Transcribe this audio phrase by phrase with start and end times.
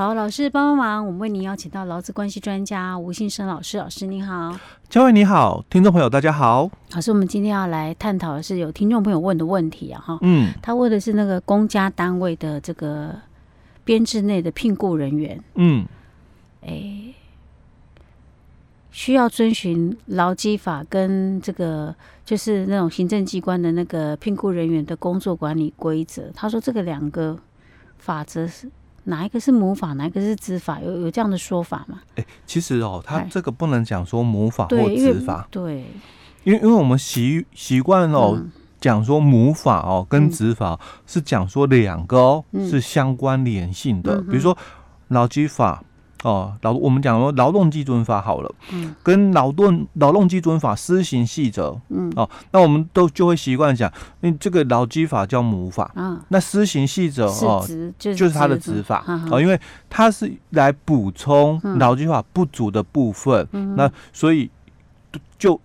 [0.00, 13.14] 好，老师帮帮忙，我们为您邀请到劳资关系专家吴信生老师，老师你好，嘉惠你好，听众朋友大家好，老师，我们今天要来探讨的是有听众朋友问的问题啊，哈，嗯，他问的是那个公家单位的这个
[13.84, 15.84] 编制内的聘雇人员，嗯，
[16.62, 17.12] 哎。
[18.90, 21.94] 需要遵循劳基法跟这个
[22.24, 26.30] 就是那种行政机关的那个聘雇人员的工作管理规则。
[26.34, 27.38] 他说这个两个
[27.98, 28.68] 法则是
[29.04, 30.80] 哪一个是母法，哪一个是子法？
[30.80, 32.00] 有有这样的说法吗？
[32.16, 35.84] 哎、欸，其实哦，他这个不能讲说母法或子法，对，
[36.44, 38.40] 因为因为我们习习惯哦
[38.80, 44.56] 讲说母法哦跟子法是讲说两个哦是相关联性的，比如说
[45.08, 45.82] 劳基法。
[46.22, 57.66] 哦，劳我们讲说劳动基准法好了，嗯，跟劳动劳动基准法施行细则，嗯，哦，那我们都就会习惯讲，那这个劳基法叫母法，啊，那施行细则哦，
[57.98, 64.50] 就是它的子法，哦，因为它是来补充劳基法不足的部分，嗯，那所以
[65.38, 65.58] 就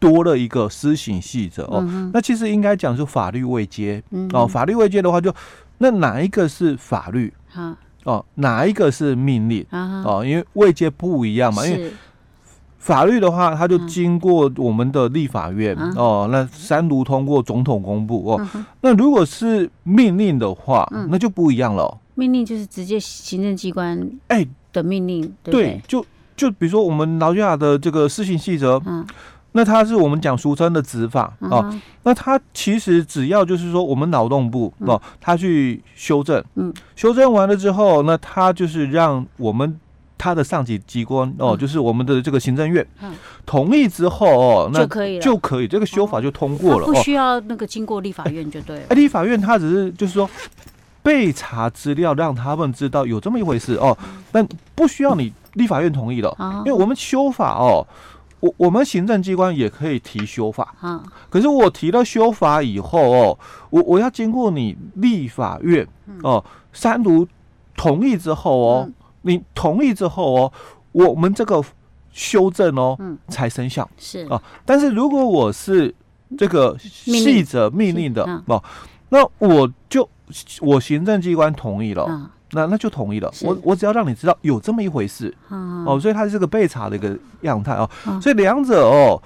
[0.00, 1.80] 多了一个施行细则哦，
[2.12, 5.32] 那其实应该讲是法律位阶，哦，法律位阶的话就
[5.78, 7.32] 那哪一个是法律？
[8.04, 8.14] 啊。
[8.14, 9.66] 哦，哪一个是命令？
[9.70, 11.66] 哦，因为位阶不一样嘛。
[11.66, 11.92] 因为
[12.78, 18.48] 法律的话，它就经过我们的立法院哦，那三读通过，总统公布哦。
[18.82, 21.98] 那如果是命令的话，那就不一样了。
[22.14, 26.04] 命令就是直接行政机关哎的命令，对，就
[26.36, 28.80] 就比如说我们劳基法的这个施行细则。
[29.56, 31.80] 那它是我们讲俗称的执法哦、uh.
[32.02, 39.78] 那它其实只要就是说，我们劳动部哦，他去修正，嗯，修正完了之后，那他就是让我们
[40.18, 42.84] 他的上级机关哦，就是我们的这个行政院
[43.46, 48.82] 同意之后哦，那就可以就可以这个修法就通过了，不需要那个经过立法院就对了。
[48.88, 50.28] 哎，立法院他只是就是说
[51.00, 53.96] 备查资料，让他们知道有这么一回事哦，
[54.32, 57.86] 但不需要你立法院同意了，因为我们修法哦。
[58.44, 60.74] 我我们行政机关也可以提修法，
[61.30, 63.38] 可是我提了修法以后哦，
[63.70, 65.86] 我我要经过你立法院
[66.22, 67.26] 哦三读
[67.74, 68.90] 同意之后哦，
[69.22, 70.52] 你同意之后哦，
[70.92, 71.64] 我们这个
[72.12, 72.98] 修正哦
[73.28, 73.88] 才生效。
[73.96, 74.26] 是。
[74.26, 74.42] 啊。
[74.66, 75.94] 但是如果我是
[76.36, 78.62] 这个细则命令的哦，
[79.08, 80.06] 那我就
[80.60, 82.30] 我行政机关同意了。
[82.54, 89.20] 那那就同意了，我我只要让你知道有这么一回事，嗯、哦，所以它是个被查的一个样态哦，嗯、所以两者哦，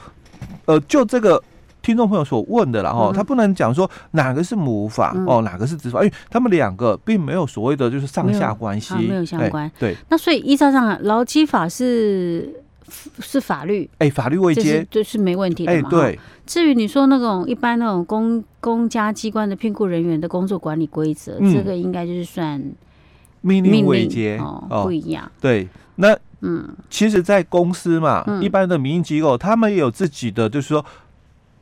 [0.65, 1.41] 呃，就这个
[1.83, 9.71] 听众朋友所问的啦哦，他、嗯、不能讲说哪个是母法、嗯、哦，哪个是子法，因为他们两个并没有所谓的就是上下关系，没有相关。
[9.78, 12.62] 对，那所以依照上劳基法是
[13.21, 15.89] 是法律，哎，法律未接就是没问题的嘛。
[15.91, 22.62] 对，至于你说那种一般那种公公家机关的聘雇人员的工作管理规则，嗯、这个应该就是算。
[23.41, 30.84] 命令位阶哦不一样，对，那嗯，其实，在公司嘛，一般的民营机构，他们也有自己的，就是说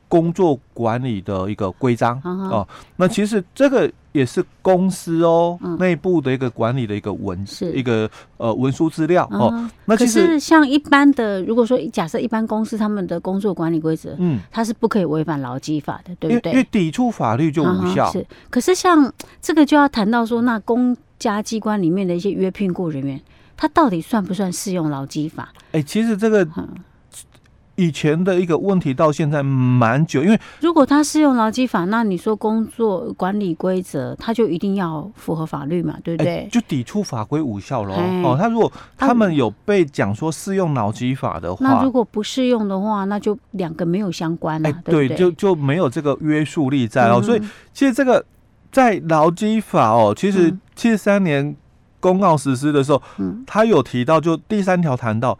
[0.07, 2.67] 工作管理的一个规章哦。
[2.97, 7.71] 那其实这个也是公司哦内部的一个管理的一个文是。
[7.73, 9.67] 一个呃文书资料哦。
[9.85, 16.51] 那其实像一般的，如果说假设一般公司他们的工作管理规则，嗯，它是不可以违反劳基法的，对不对？
[16.51, 18.11] 因为抵触法律就无效。
[18.11, 19.11] 是，可是像
[19.41, 23.19] 这个就要谈到说，那公家机关里面的一些约聘雇人员，
[23.55, 25.49] 他到底算不算适用劳基法？
[25.71, 26.47] 哎、欸，其实这个
[27.75, 36.37] 以前的一个问题到现在蛮久，因为如果他适用劳基法，那你说工作管理规则，他就一定要符合法律嘛，对不对？
[36.37, 38.35] 欸、就抵触法规无效喽哦。
[38.39, 44.73] 他如果他们有被讲说适用劳基法的话，那如果不适用的话，那就两个没有相关了、啊。
[44.73, 47.19] 哎、欸，对，就就没有这个约束力在哦。
[47.21, 47.41] 嗯、所以
[47.73, 48.23] 其实这个。
[48.69, 51.53] 在劳基法哦，其实七十三年
[51.99, 55.37] 公告实施的时候，嗯，他有提到，就第三条谈到，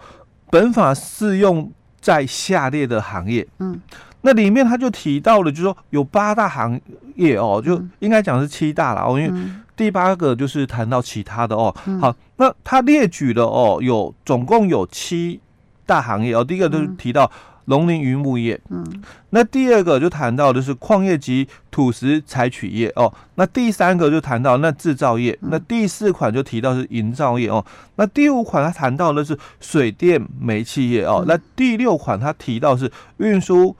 [0.49, 1.71] 本法适用
[2.01, 3.79] 在下列的行业，嗯，
[4.21, 6.81] 那里面他就提到了，就是说有八大行
[7.15, 9.41] 业哦，就应该讲是七大了哦，因为
[9.75, 15.39] 第八个就是谈到其他的哦，好，那他列举了哦，有总共有七
[15.85, 17.31] 大行业哦，第一个就是提到。
[17.69, 18.85] 农林渔牧业，嗯，
[19.31, 22.91] 那第二个就谈到的是矿业及土石采取业。
[22.95, 27.49] 哦，那第三个就谈到那制造业，那第四款就提到是营造业。
[27.49, 27.63] 哦，
[27.97, 31.03] 那第五款他谈到的是水电煤气业。
[31.03, 33.75] 哦，那第六款他提到是运输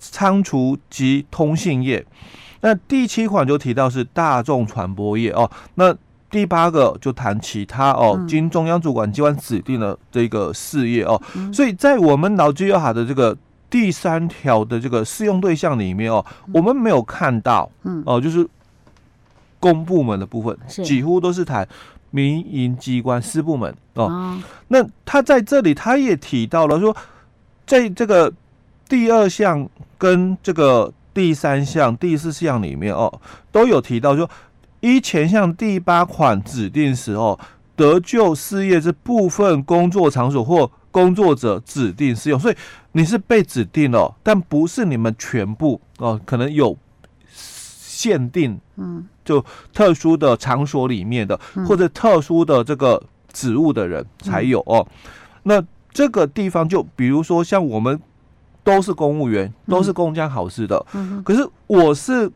[0.00, 2.04] 仓储及通信业，
[2.62, 5.30] 那第七款就提到是大众传播业。
[5.30, 5.96] 哦，那。
[6.30, 13.36] 第八个就谈其他哦，经中央主管机关指定的这个事业哦，嗯、所以在我们劳基法的这个
[13.70, 18.02] 第三条的这个适用对象里面哦，嗯、我们没有看到，嗯。
[18.06, 18.46] 哦，就是
[19.60, 21.66] 公部门的部分，几乎都是谈
[22.10, 24.38] 民营机关私部门哦。
[24.68, 26.96] 那他在这里他也提到了说，
[27.66, 28.32] 在这个
[28.88, 33.12] 第二项跟这个第三项、第四项里面哦，
[33.50, 34.28] 都有提到说，
[34.80, 37.38] 依前项第八款指定时候，
[37.76, 42.56] 得救事业之部分工作场所或工作者指定适用，所以
[42.92, 46.76] 你是被指定了，但不是你们全部哦，可能有
[47.30, 53.02] 限定，嗯，就特殊的场所里面的或者特殊的这个
[53.32, 54.86] 职务的人才有哦。
[55.42, 58.00] 那这个地方就比如说像我们
[58.62, 60.84] 都是公务员，都是公家考试的，
[61.24, 62.30] 可是我是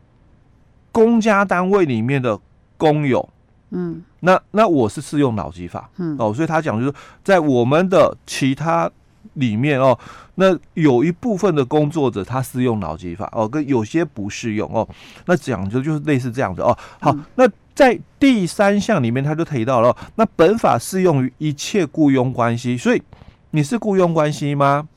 [0.93, 2.39] 公家单位里面的
[2.77, 3.27] 公有。
[3.75, 6.93] 嗯，那那我是适用脑机法，嗯哦，所以他讲就是
[7.23, 8.89] 在我们的其他
[9.33, 9.97] 里面哦，
[10.35, 14.87] 那有一部分的工作者他适用脑机法哦，跟有些不适用哦，
[15.25, 16.77] 那讲究就是类似这样的哦。
[16.99, 23.01] 好，那在第三项里面他就提到了，那本法适用于一切雇佣关系，所以
[23.49, 24.87] 你是雇佣关系吗？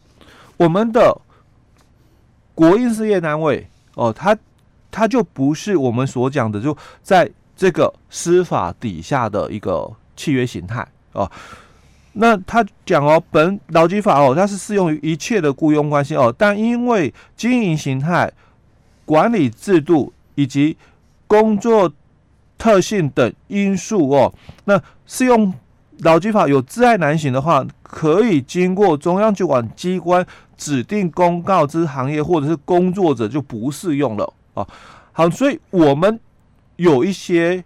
[0.59, 1.19] 我们的
[2.55, 4.37] 国营事业单位哦，他
[4.97, 7.31] 他就不是我们所讲的就在。
[7.59, 11.27] 这个司法底下的一个契约形态哦，
[12.13, 18.31] 那他讲哦，本劳基法哦，它是适用于一切的雇佣关系哦，但因为经营形态、
[19.07, 20.77] 管理制度以及
[21.27, 21.91] 工作
[22.59, 24.31] 特性等因素哦，
[24.67, 25.51] 那适用
[26.01, 30.27] 劳基法有窒碍难行的话，可以经过中央主管机关
[30.59, 34.31] 指定公告之行业或者是工作者就不适用了。
[34.57, 34.67] 哦。
[35.13, 36.19] 好，所以我们。
[36.77, 37.65] 有一些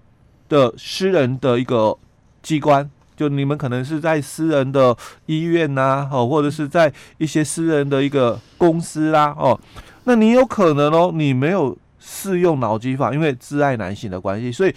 [0.48, 1.98] 的私人的一个
[2.42, 4.96] 机关，就你们可能是在私人的
[5.26, 9.58] 医院呐、啊，哦，或者是在一些私人的一个公司啦，哦，
[10.04, 14.72] 那你有可能哦，你没有适用脑机法，因为挚爱男性的关系，所以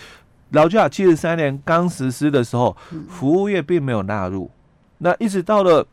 [0.49, 2.75] 劳基法七十三年刚实施的时候，
[3.07, 4.49] 服务业并没有纳入，
[4.97, 5.85] 那一直到了。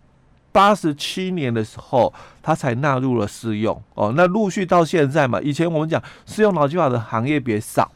[0.53, 2.13] 八十七年的时候，
[2.43, 4.13] 它才纳入了适用哦。
[4.17, 7.91] 那陆续到现在嘛，以前我们讲适用劳基法的行业别少，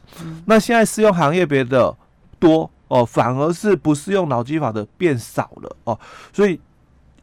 [0.46, 1.92] 那现在适用行业别的
[2.38, 5.98] 多哦，反而是不适用劳基法的变少了哦。
[6.32, 6.60] 所以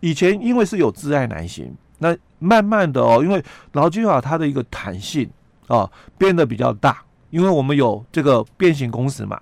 [0.02, 3.42] 以前因为是有窒碍难行，那慢慢的哦，因为
[3.72, 5.30] 劳基法它的一个弹性
[5.68, 9.40] 哦变得比较大，因为我们有这个变形工时嘛，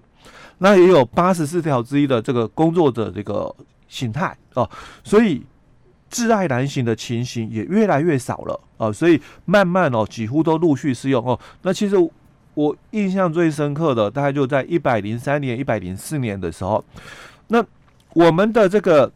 [0.60, 3.56] 那也有八十四条之一的这个工作的这个
[3.88, 4.70] 形态哦，
[5.04, 5.44] 所以。
[6.10, 11.40] 挚爱难行的情形也越来越少了啊，所以慢慢哦，几乎都陆续适用哦。
[11.62, 11.96] 那其实
[12.56, 16.84] 我印象最深刻的，大概就在一百零三年、一百零四年的时候，
[17.48, 17.64] 那
[18.14, 19.12] 我们的这个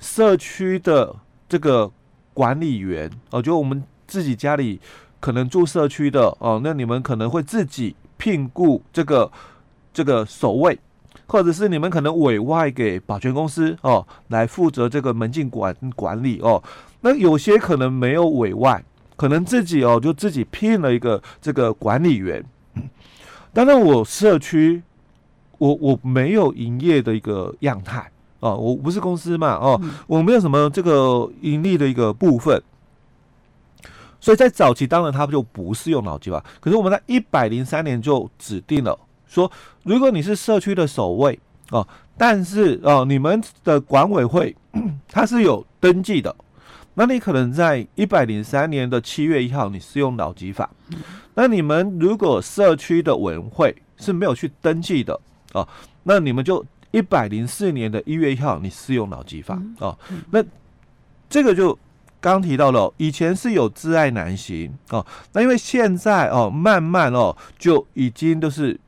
[0.00, 1.16] 社区的
[1.48, 1.90] 这个
[2.32, 4.80] 管理员哦，就我们自己家里
[5.20, 9.32] 可能住社区的哦，那你们可能会自己聘雇这个
[9.92, 10.78] 这个守卫。
[11.26, 16.62] 或者是你们可能委外给保全公司哦，来负责这个门禁管管理哦。
[17.00, 18.82] 那有些可能没有委外，
[19.16, 22.44] 可能自己哦就自己聘了一个这个管理员。
[23.52, 24.82] 当然，我社区
[25.58, 28.10] 我我没有营业的一个样态
[28.40, 32.62] 哦，我不是公司嘛哦，我没有什么这个盈利的一个部分。
[34.20, 36.42] 所以在早期，当然它就不是用脑机吧。
[36.58, 38.98] 可是我们在一百零三年就指定了。
[39.34, 39.50] 说，
[39.82, 41.36] 如果你是社区的守卫
[41.70, 41.86] 哦，
[42.16, 44.54] 但是哦，你们的管委会
[45.10, 46.32] 它是有登记的，
[46.94, 50.70] 那你可能在一百零三年的七月一号你适用劳基法，
[51.34, 55.18] 那你们如果社区的委员会是没有去登记的
[55.52, 55.66] 哦，
[56.04, 59.98] 那你们就一百零四年的一月一号你适用劳基法哦，
[60.30, 60.44] 那
[61.28, 61.76] 这个就
[62.20, 68.78] 刚提到了，以前是有自爱难行哦，那因为现在哦，慢慢哦就已经都是。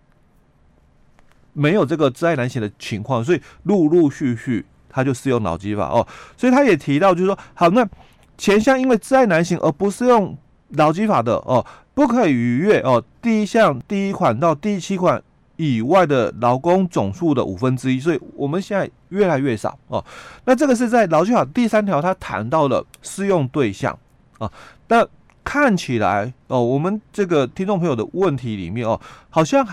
[1.58, 6.06] 没有这个窒碍难行的情况，所以陆陆续续他就适用劳基法哦。
[6.36, 7.88] 所以他也提到，就是说，好，那
[8.36, 10.36] 前项因为窒碍难行而不适用
[10.72, 15.22] 劳基法的哦，不可以逾越哦第一项第一款到第七款
[15.56, 17.98] 以外的劳工总数的五分之一。
[17.98, 20.04] 所以我们现在越来越少哦。
[20.44, 23.98] 那这个是在劳基法第三条，他谈到了适用对象
[24.38, 24.52] 啊。
[24.86, 25.08] 但
[25.42, 29.66] 看起来哦，我们这个听众朋友的问题里面哦，好像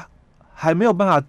[0.53, 1.21] 还没有办法。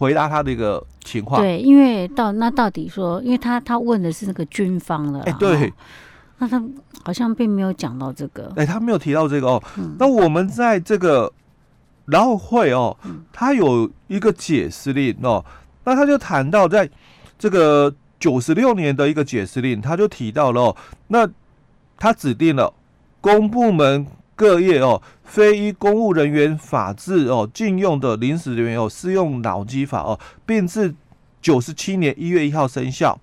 [0.00, 5.70] 回答他的一个情况，对，因为到那到底说，因为他他问的是那个军方了，哎，对，
[6.38, 6.62] 那他
[7.04, 9.62] 好像并没有讲到这个，哎，他没有提到这个哦。
[9.76, 11.30] 嗯、那我们在这个
[12.06, 12.96] 然后会哦，
[13.30, 15.44] 他有一个解释令哦，
[15.84, 16.88] 那他就谈到在
[17.38, 20.76] 这个九十六年的一个解释令，他就提到了哦，
[21.08, 21.28] 那
[21.98, 22.72] 他指定了
[23.20, 24.06] 公部门。
[24.40, 30.94] 各业哦，非依公务人员法制哦，禁用的临时人员哦，适用脑机法哦，并自
[31.42, 33.20] 九十七年一月一号生效，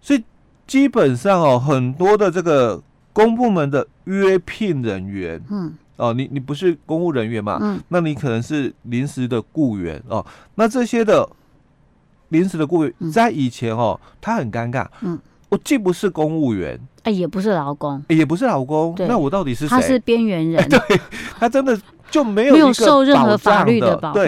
[0.00, 0.24] 所以
[0.66, 10.26] 基本上哦，很多的这个公部门的约聘人员，嗯，哦，你你不是公务人员嘛，嗯，那你可能是临时的雇员哦，
[10.56, 11.28] 那这些的
[12.30, 15.16] 临时的雇员在以前哦，他很尴尬，嗯，
[15.48, 19.68] 我既不是公务员，哎，也不是劳工，也不是劳工，那我到底是谁？
[19.68, 20.78] 他是边缘人， 对，
[21.38, 21.78] 他真的。
[22.10, 24.20] 就没有，没有受任何法律的保护。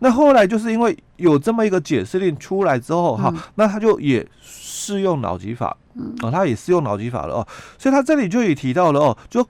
[0.00, 7.48] 那后来就是因为有这么一个解释令出来之后，哈、嗯，那他就也适用劳基法，嗯、哦，他也适用劳基法了哦。
[7.78, 9.44] 所以他这里就也提到了哦，就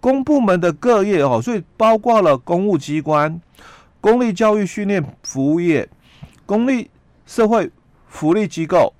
[0.00, 3.38] 公部门的各业哦，所以包括了公务机关、
[4.00, 5.86] 公立教育训练服务业、
[6.46, 6.88] 公立
[7.26, 7.70] 社会
[8.08, 8.90] 福利机构、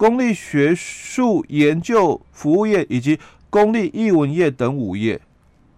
[0.00, 5.20] 公立学术研究服务业以及公立艺文业等五业。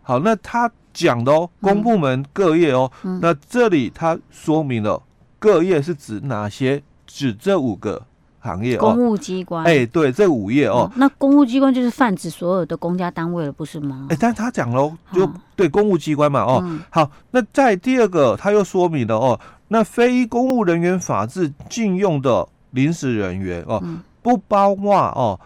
[0.02, 0.70] 好，那他。
[0.94, 5.02] 讲的哦，公部门各业哦，嗯、那这里他说明了
[5.38, 6.82] 各业是指哪些？
[7.06, 8.04] 指这五个
[8.38, 8.80] 行业哦。
[8.80, 10.98] 公务机关，哎，对，这五业哦、嗯。
[10.98, 14.08] 那公务机关就是泛指所有的公家单位了，不是吗？
[14.10, 15.26] 哎，但是他讲喽，就
[15.56, 16.60] 对公务机关嘛哦。
[16.62, 25.38] 嗯、好，那在第二个他又说明了哦，那非公务人员法制禁用的临时人员哦，嗯、不包括哦，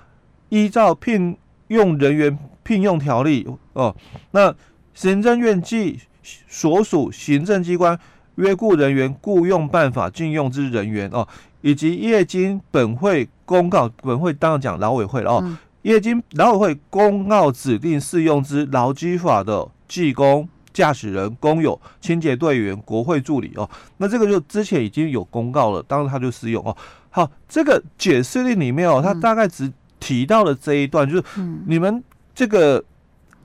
[0.50, 1.36] 依照聘
[1.68, 3.96] 用人员聘用条例哦，
[4.30, 4.54] 那。
[4.98, 6.00] 行政院及
[6.48, 8.00] 所属行政机关
[8.36, 11.28] 约雇人员雇用办法禁用之人员哦，
[11.60, 23.68] 以及业经本会公告，本会当然讲劳委会了哦，嗯、业经劳委会公告指定适用之劳基法的技工、驾驶人、工友、清洁队员、国会助理哦，
[23.98, 26.74] 那这个就之前已经有公告了，当然它就适用哦。
[27.16, 31.24] 好，这个解释令里面哦，他大概只提到了这一段，就是
[31.66, 32.04] 你们
[32.34, 32.84] 这个。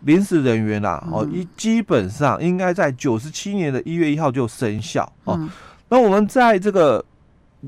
[0.04, 5.36] 临时人员啦，哦，一基本上应该在九十七年的一月一号就生效哦。
[5.40, 5.48] 嗯、
[5.90, 7.06] 那我们在这个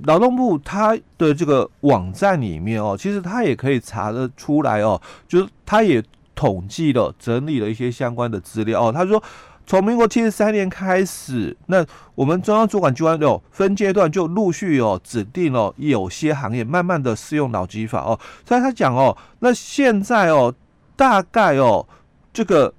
[0.05, 8.91] 劳动部它的这个网站里面哦，其实他也可以查得出来哦，就是他也统计了、整理了一些相关的资料哦。
[8.91, 9.21] 他说，
[9.65, 18.19] 从民国七十三年开始，那我们中央主管机关有分阶段就陆续哦指定了有些行业慢慢的适用劳基法哦。
[18.47, 20.53] 所以他讲哦，那现在哦，
[20.95, 21.85] 大概哦。
[22.33, 22.73] 这个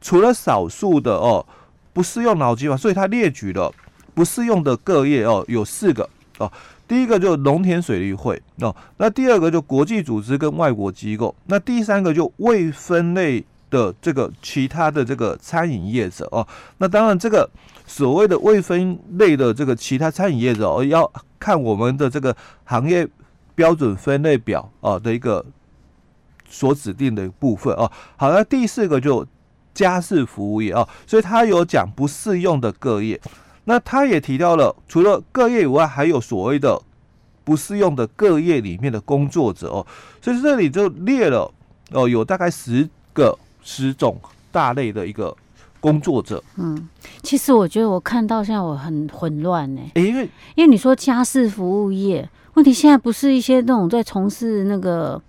[0.00, 1.46] 除了少数的哦
[1.92, 3.72] 不适用劳基法，所以他列举了
[4.12, 6.50] 不适用的各业哦有四个哦，
[6.88, 16.46] 第一个就农田水利会哦，那第二个就国际组织跟外国机构，那第三个就未分类的这个其他的这个餐饮业者哦，
[16.78, 17.48] 那当然这个
[17.86, 23.08] 所谓的未分类的这个其他餐饮业者哦，要看我们的这个行业
[23.54, 25.44] 标准分类表哦的一个。
[26.50, 29.26] 所指定的部分哦，好，那第四个就
[29.74, 33.20] 家事服务业哦，所以他有讲不适用的各业，
[33.64, 36.80] 那他也提到了，除了各业以外，还有所谓的
[37.44, 39.86] 不适用的各业里面的工作者哦，
[40.22, 41.52] 所以这里就列了
[41.90, 44.18] 哦，有大概十个十种
[44.50, 45.36] 大类的一个
[45.78, 46.42] 工作者。
[46.56, 46.88] 嗯，
[47.22, 55.20] 其实我觉得我看到现在我很混乱呢，因为因为你说家事服务业，问题现在不是一些那种在从事那个。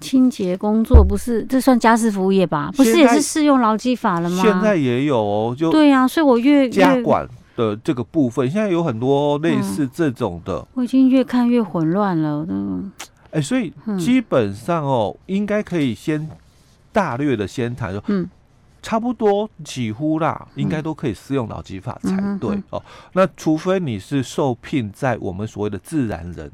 [0.00, 2.70] 清洁工作不是，这算家事服务业吧？
[2.76, 4.42] 不是也是适用劳基法了吗？
[4.42, 10.58] 现在也有哦，就对呀、啊，所以我越家管的这个部分，现在有很多类似这种的。
[10.58, 12.92] 嗯、我已经越看越混乱了，嗯，
[13.30, 16.28] 哎，所以基本上哦，嗯、应该可以先
[16.94, 18.30] 大略的先谈说，嗯，
[18.80, 22.82] 差不多几乎啦，应该都可以适用劳基法才对、嗯、哦。
[23.12, 26.50] 那除非你是受聘在我们所谓的自然人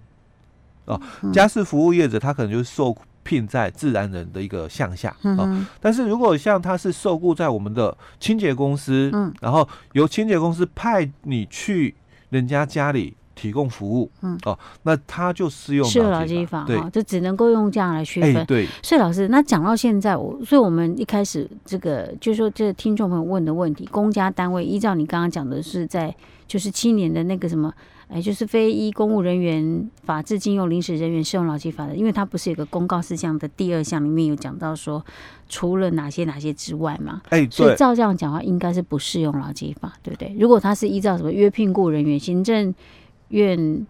[0.86, 1.00] 哦，
[1.32, 2.96] 家事服务业者他可能就是受。
[3.22, 11.94] 聘在自然人的一个项下啊，但是如果像他是受雇在我们的清洁公司，嗯，然后由清洁公司派你去
[12.30, 18.66] 人家家里提供服务，嗯，哦，那他就适用劳基法，对，就只能够用这样来区分，欸、对。
[18.82, 26.14] 所以老师，那讲到现在，我所以我们一开始这个就是说，这听众朋友问的问题，公家单位依照你刚刚讲的是在
[26.46, 27.72] 就是七年的那个什么。
[28.12, 35.00] 哎，就是非依公务人员法制禁用临时人员适用劳基法的，因为它不是有个公告事项的第二项里面有讲到说，
[35.48, 37.22] 除了哪些哪些之外嘛？
[37.28, 40.34] 哎，所以照这样讲的话，应该是不适用劳基法，对不对？
[40.36, 42.74] 如果他是依照什么约聘雇人员、行政
[43.30, 43.86] 院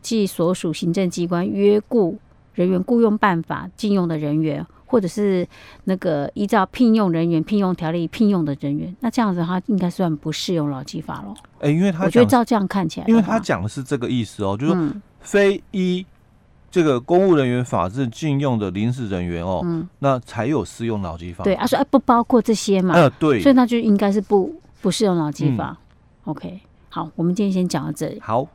[0.00, 2.18] 即所属行政机关约雇
[2.54, 4.64] 人员雇用办法禁用的人员。
[4.90, 5.46] 或者是
[5.84, 11.32] 那个依照聘用人员聘用条例聘用的人员，那这样子的话应该算不适用劳基法喽？
[11.60, 16.04] 哎、欸，因为他我觉得照这样看起来，因为他讲的是这个意思哦，就是说非依
[16.72, 21.44] 这个公务人员法制禁用的临时人员哦，嗯，那才有适用劳基法。
[21.44, 25.78] 对啊，说哎不包括这些嘛，呃对，所以那就应该是不不适用劳基法。
[26.24, 28.18] 嗯、OK，好，我们今天先讲到这里。
[28.20, 28.48] 好。